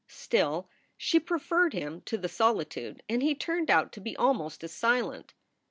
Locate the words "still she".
0.07-1.19